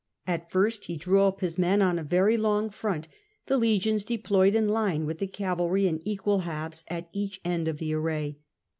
[0.25, 3.07] At first he drew up his men on a very long front,
[3.45, 7.77] the legions deployed in line, with the cavalry in equal halves at each end of
[7.77, 8.39] the array.